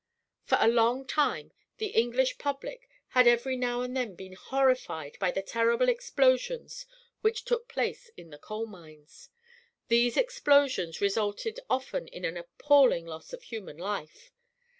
For 0.45 0.57
a 0.59 0.67
long 0.67 1.05
time 1.05 1.51
the 1.77 1.89
English 1.89 2.39
public 2.39 2.89
had 3.09 3.27
every 3.27 3.55
now 3.55 3.81
and 3.81 3.95
then 3.95 4.15
been 4.15 4.33
horrified 4.33 5.15
by 5.19 5.29
the 5.29 5.43
terrible 5.43 5.89
explosions 5.89 6.87
which 7.21 7.45
took 7.45 7.67
place 7.67 8.09
in 8.17 8.31
the 8.31 8.39
coal 8.39 8.65
mines. 8.65 9.29
These 9.89 10.17
explosions 10.17 11.01
resulted 11.01 11.59
often 11.69 12.07
in 12.07 12.25
an 12.25 12.35
appalling 12.35 13.05
loss 13.05 13.31
of 13.31 13.43
human 13.43 13.77
life. 13.77 14.31